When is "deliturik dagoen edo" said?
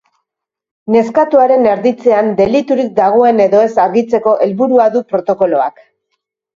2.41-3.63